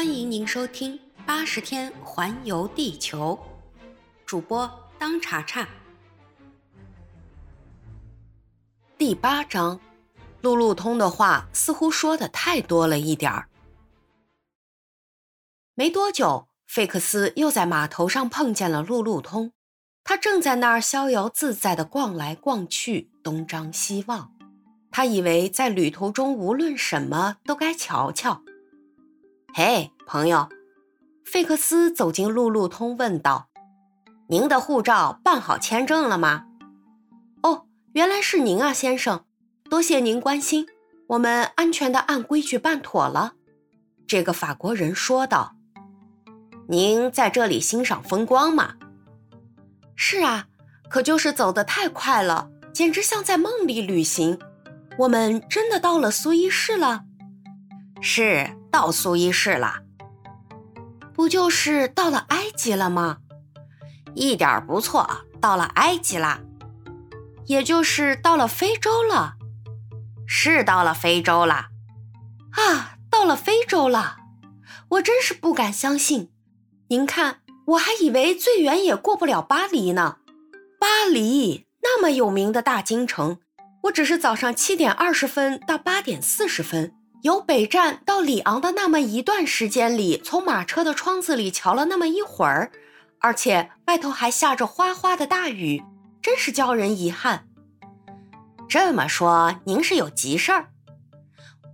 [0.00, 3.38] 欢迎您收听《八十天环游地球》，
[4.24, 4.66] 主播
[4.98, 5.68] 当查查。
[8.96, 9.78] 第八章，
[10.40, 13.50] 路路通的话似乎说的太多了一点儿。
[15.74, 19.52] 没多久，费克斯又在码头上碰见了路路通，
[20.02, 24.32] 他正在那儿逍遥自在的逛来逛去，东张西望。
[24.90, 28.42] 他以为在旅途中无论什么都该瞧瞧。
[29.52, 30.48] 嘿，朋友，
[31.24, 33.48] 费克斯走进路路通，问道
[34.30, 36.44] ：“您的护照办好签证了吗
[37.42, 39.24] ？”“哦，原来是您啊，先生，
[39.68, 40.66] 多谢您关心，
[41.08, 43.32] 我们安全的按规矩办妥了。”
[44.06, 45.56] 这个法国人说道。
[46.68, 48.74] “您在这里欣赏风光吗
[49.96, 50.46] ？”“是啊，
[50.88, 54.38] 可就是走得太快了，简直像在梦里旅行。
[54.98, 57.02] 我们真的到了苏伊士了。
[58.00, 59.82] ”“是。”到苏伊士了，
[61.12, 63.18] 不就是到了埃及了吗？
[64.14, 65.08] 一点不错，
[65.40, 66.40] 到了埃及啦，
[67.46, 69.34] 也就是到了非洲了，
[70.26, 71.66] 是到了非洲了，
[72.52, 74.18] 啊，到了非洲了，
[74.90, 76.30] 我真是不敢相信。
[76.88, 80.18] 您看，我还以为最远也过不了巴黎呢。
[80.78, 83.38] 巴黎那么有名的大京城，
[83.84, 86.94] 我只是早上七点二十分到八点四十分。
[87.22, 92.70] 由北站到里昂的那么一段时间里，从马车的窗子里瞧了那么一会儿，
[93.18, 95.82] 而且外头还下着哗哗的大雨，
[96.22, 97.46] 真是叫人遗憾。
[98.68, 100.68] 这么说，您是有急事儿？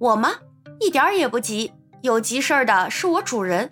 [0.00, 0.32] 我吗？
[0.80, 3.70] 一点儿也不急，有急事儿的是我主人。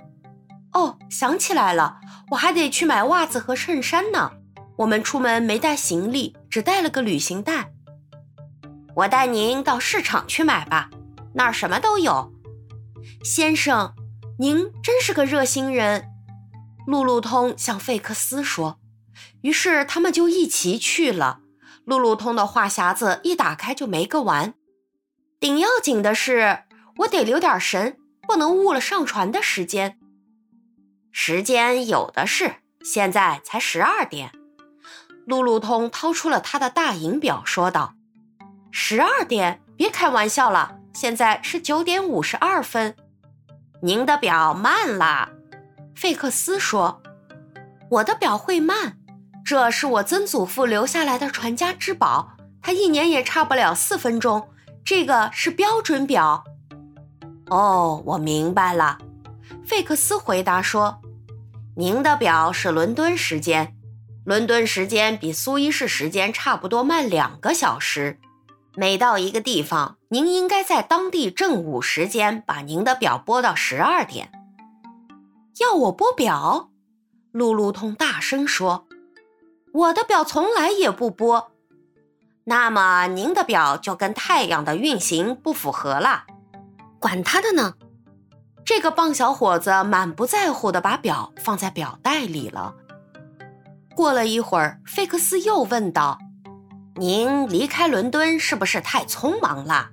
[0.72, 1.98] 哦，想起来了，
[2.30, 4.30] 我还得去买袜子和衬衫呢。
[4.76, 7.72] 我们出门没带行李，只带了个旅行袋。
[8.94, 10.90] 我带您到市场去买吧。
[11.34, 12.32] 那儿什么都有，
[13.24, 13.94] 先生，
[14.38, 16.08] 您真是个热心人。
[16.86, 18.78] 路路通向费克斯说，
[19.42, 21.40] 于是他们就一齐去了。
[21.84, 24.54] 路路通的话匣子一打开就没个完，
[25.40, 26.64] 顶要紧的是，
[26.98, 27.98] 我得留点神，
[28.28, 29.98] 不能误了上船的时间。
[31.10, 34.30] 时间有的是，现在才十二点。
[35.26, 37.94] 路路通掏出了他的大银表，说道
[38.70, 42.94] ：“十二点，别开玩笑了。”现在是九点五十二分，
[43.82, 45.28] 您的表慢了。
[45.94, 47.02] 费克斯说
[47.90, 48.96] ：“我的表会慢，
[49.44, 54.48] 这是我曾祖父留下来的传家之宝，它一年也差不了四分钟。
[54.84, 56.44] 这个是标准表。”
[57.50, 58.96] 哦，我明白了。
[59.66, 61.00] 费克斯回答说
[61.76, 63.74] ：“您的表是伦敦时间，
[64.24, 68.20] 伦敦时间比苏伊士时间差不多慢两个小时。”
[68.76, 74.32] 每到一个地方，您应该在当地正午时间把您的表拨到十二点。
[75.60, 76.70] 要我拨表？
[77.30, 78.86] 路路通大声说
[79.72, 81.52] ：“我的表从来也不拨。”
[82.46, 86.24] 那么您的表就跟太阳的运行不符合了。
[86.98, 87.74] 管他的呢！
[88.64, 92.74] 这个棒小伙子满不在乎地把表放在表带里了。
[93.94, 96.18] 过了一会儿，费克斯又问道。
[96.96, 99.90] 您离开伦敦是不是太匆忙了？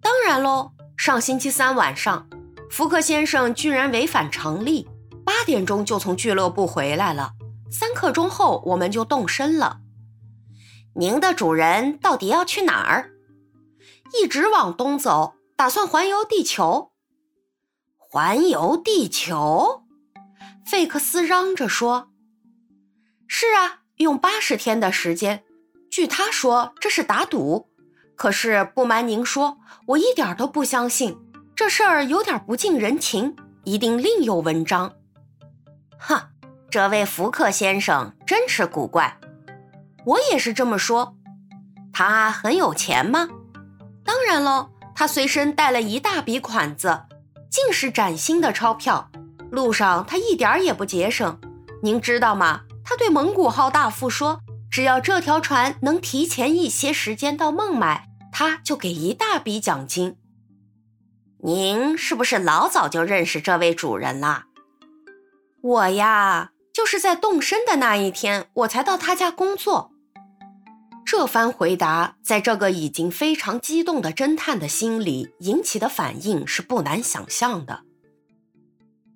[0.00, 2.28] 当然喽，上星期三晚上，
[2.68, 4.88] 福克先生居然违反常例，
[5.24, 7.34] 八点钟就从俱乐部回来了。
[7.70, 9.82] 三刻钟后我们就动身了。
[10.96, 13.12] 您的主人到底要去哪儿？
[14.20, 16.90] 一直往东走，打算环游地球。
[17.96, 19.84] 环游地球？
[20.66, 22.10] 费克斯嚷着说
[23.28, 25.44] ：“是啊，用八十天的时间。”
[25.94, 27.68] 据他说，这是打赌。
[28.16, 31.16] 可是不瞒您说，我一点都不相信
[31.54, 34.92] 这事儿，有点不近人情，一定另有文章。
[35.96, 36.20] 哼，
[36.68, 39.20] 这位福克先生真是古怪。
[40.04, 41.14] 我也是这么说。
[41.92, 43.28] 他很有钱吗？
[44.04, 47.02] 当然喽，他随身带了一大笔款子，
[47.48, 49.12] 尽是崭新的钞票。
[49.48, 51.40] 路上他一点也不节省。
[51.84, 52.62] 您知道吗？
[52.84, 54.40] 他对蒙古号大副说。
[54.74, 60.16] 只要这条船能提前一些时间到孟买，他就给一大笔奖金。
[61.44, 64.46] 您是不是老早就认识这位主人啦？
[65.62, 69.92] 我呀，就是在动身的那一天，我才到他家工作。
[71.06, 77.84] 这番回答，在这个已经非常激动的侦探的心里引起的反应是不难想象的。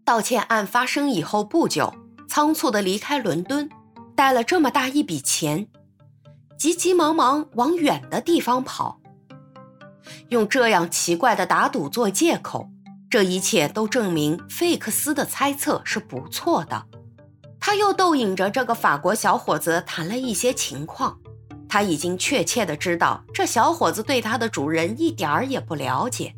[0.04, 1.92] 盗窃案发生以后不久，
[2.28, 3.68] 仓促地离开伦敦。
[4.18, 5.68] 带了这么大一笔钱，
[6.58, 9.00] 急急忙忙往远的地方跑，
[10.30, 12.68] 用这样奇怪的打赌做借口，
[13.08, 16.84] 这一切都证明费克斯的猜测是不错的。
[17.60, 21.16] 他又逗引着这个法国小伙子谈了一些情况。
[21.68, 26.34] 他已经确切的知道，这小伙子对他的主人一点儿也不了解。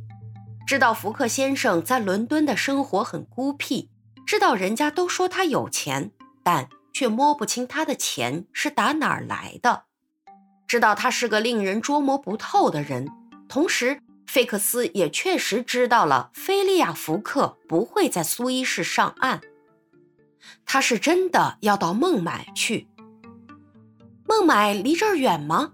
[0.67, 3.88] 知道福克先生在伦敦的生活很孤僻，
[4.26, 6.11] 知道人家都说他有钱，
[6.43, 6.69] 但
[7.00, 9.85] 却摸不清他的钱是打哪儿来的。
[10.67, 13.08] 知道他是个令人捉摸不透的人。
[13.49, 19.41] 同时，费克斯也确实知道了菲利亚·福克不会在苏伊士上岸。
[20.67, 22.87] 他是真的要到孟买去。
[24.29, 25.73] 孟买离这儿远吗？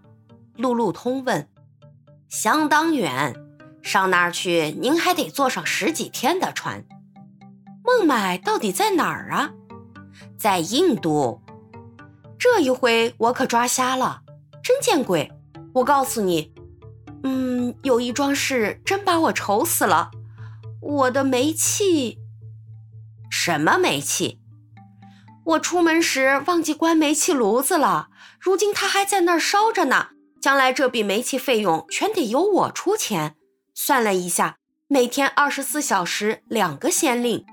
[0.56, 1.48] 路路通问。
[2.28, 3.34] 相当远，
[3.82, 6.84] 上那儿去您还得坐上十几天的船。
[7.82, 9.50] 孟买到底在哪儿啊？
[10.38, 11.42] 在印度。
[12.38, 14.22] 这一回我可抓瞎了，
[14.62, 15.32] 真见鬼！
[15.74, 16.52] 我告诉你，
[17.22, 20.10] 嗯，有一桩事真把我愁死了。
[20.80, 22.18] 我的煤气。
[23.30, 24.40] 什么煤气？
[25.44, 28.08] 我出门时忘记关煤气炉子了。
[28.40, 30.08] 如今它还在那儿烧着呢，
[30.40, 33.36] 将来这笔煤气费用全得由我出钱。
[33.74, 34.58] 算了一下，
[34.88, 37.44] 每天二十四小时两个先令，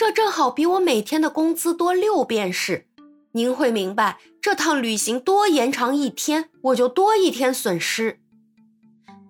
[0.00, 2.88] 这正好比我每天的工资多六便士。
[3.32, 8.18] 您会明白，这趟旅行多延长一天，我就多一天损失。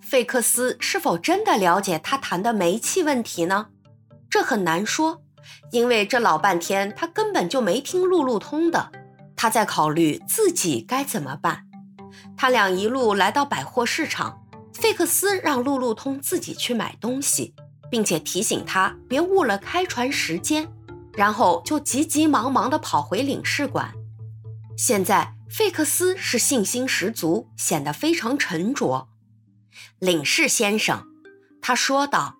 [0.00, 3.66] 费克斯是否真的了解他谈的煤气问题呢？
[4.30, 5.20] 这很难说，
[5.72, 8.92] 因为这老半天他根本就没听路路通的。
[9.34, 11.64] 他在考虑自己该怎么办。
[12.36, 14.40] 他俩一路来到百货市场，
[14.72, 17.56] 费克斯让路路通自己去买东西，
[17.90, 20.68] 并且提醒他别误了开船时间，
[21.14, 23.92] 然后就急急忙忙地跑回领事馆。
[24.76, 29.08] 现在费克斯是信心十足，显得非常沉着。
[29.98, 31.06] 领事先生，
[31.60, 32.36] 他说道：“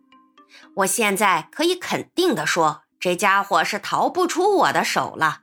[0.76, 5.41] 我现在可以肯定地说，这家伙是逃不出我的手了。”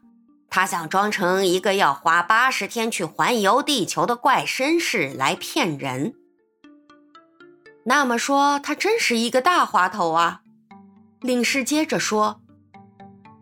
[0.50, 6.16] 他想装成一个要花八十天去环游地球的怪绅士来骗人。
[7.90, 10.42] 那么说，他真是一个大滑头啊！
[11.22, 12.42] 领事接着说：“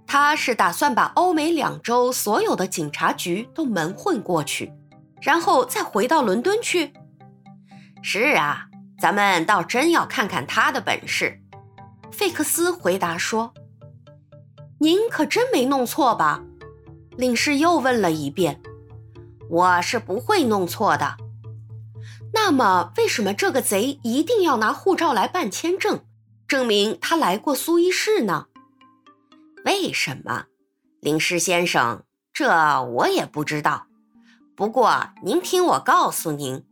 [0.06, 4.72] 他是打算把欧美两州所有的警察局都蒙混过去，
[5.20, 6.94] 然后再回到伦敦去。”
[8.04, 8.68] 是啊，
[9.00, 11.42] 咱们倒真要看看他的本事。”
[12.14, 13.52] 费克斯回答说
[14.78, 16.44] ：“您可真没弄错吧？”
[17.18, 18.62] 领事又问了一遍
[19.50, 21.18] ：“我是不会弄错的。
[22.36, 26.02] 那么，为什么这个贼一定要拿护照来办签证，
[26.50, 28.48] 证明他来过苏伊士呢？
[29.64, 30.48] 为什么，
[31.00, 32.04] 领事先生？
[32.34, 32.52] 这
[32.84, 33.88] 我也不知道。
[34.54, 36.66] 不过，您听我告诉您。”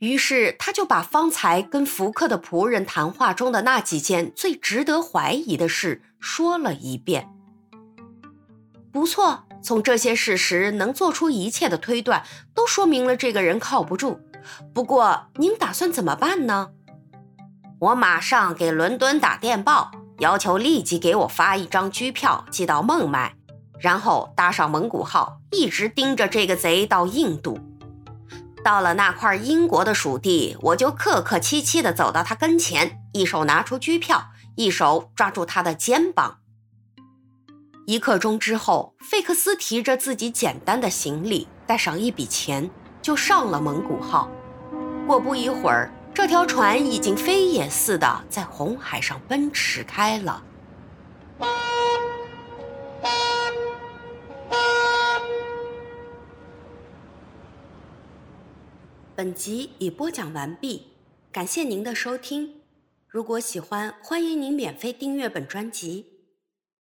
[0.00, 7.30] 于是，他就把方才跟福克的仆人谈话中的那几件最值得怀疑的事说了一遍。
[8.92, 14.20] 不错，从这些事实能做出一切的推断，都说明了这个人靠不住。
[14.72, 16.70] 不过，您打算怎么办呢？
[17.80, 23.34] 我马上给伦敦打电报，要求立即给我发一张机票寄到孟买，
[23.78, 27.58] 然后搭上蒙古号，一直盯着这个贼到印度。
[28.64, 36.38] 到了那块英国的属地，我就客客气气地走到他跟前，一手拿出机票，一手抓住他的肩膀。
[37.86, 42.70] 一刻钟之后，费克斯提着自己简单的行李，带上一笔钱，
[43.02, 44.30] 就上了蒙古号。
[45.06, 50.42] 过不一会儿，这条船已经飞也似的在红海上奔驰开了。
[59.14, 60.88] 本集已播讲完毕，
[61.30, 62.62] 感谢您的收听。
[63.06, 66.13] 如果喜欢，欢迎您免费订阅本专辑。